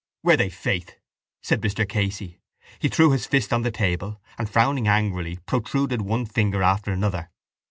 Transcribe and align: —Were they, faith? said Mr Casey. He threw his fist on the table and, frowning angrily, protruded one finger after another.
—Were 0.23 0.35
they, 0.35 0.49
faith? 0.49 0.97
said 1.43 1.61
Mr 1.61 1.87
Casey. 1.87 2.39
He 2.79 2.87
threw 2.87 3.11
his 3.11 3.27
fist 3.27 3.53
on 3.53 3.61
the 3.61 3.69
table 3.69 4.19
and, 4.35 4.49
frowning 4.49 4.87
angrily, 4.87 5.37
protruded 5.45 6.01
one 6.01 6.25
finger 6.25 6.63
after 6.63 6.91
another. 6.91 7.29